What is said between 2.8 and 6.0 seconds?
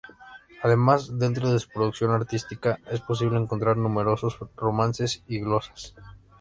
es posible encontrar numerosos romances y glosas.